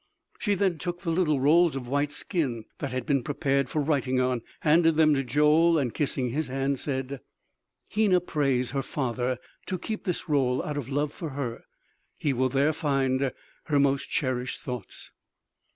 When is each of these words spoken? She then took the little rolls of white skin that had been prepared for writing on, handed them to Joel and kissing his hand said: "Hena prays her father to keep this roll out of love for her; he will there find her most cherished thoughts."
She 0.39 0.55
then 0.55 0.79
took 0.79 1.01
the 1.01 1.11
little 1.11 1.39
rolls 1.39 1.75
of 1.75 1.87
white 1.87 2.11
skin 2.11 2.65
that 2.79 2.91
had 2.91 3.05
been 3.05 3.21
prepared 3.21 3.69
for 3.69 3.79
writing 3.83 4.19
on, 4.19 4.41
handed 4.61 4.95
them 4.95 5.13
to 5.13 5.23
Joel 5.23 5.77
and 5.77 5.93
kissing 5.93 6.31
his 6.31 6.47
hand 6.47 6.79
said: 6.79 7.19
"Hena 7.87 8.19
prays 8.19 8.71
her 8.71 8.81
father 8.81 9.37
to 9.67 9.77
keep 9.77 10.05
this 10.05 10.27
roll 10.27 10.63
out 10.63 10.75
of 10.77 10.89
love 10.89 11.13
for 11.13 11.29
her; 11.29 11.65
he 12.17 12.33
will 12.33 12.49
there 12.49 12.73
find 12.73 13.31
her 13.65 13.79
most 13.79 14.09
cherished 14.09 14.61
thoughts." 14.61 15.11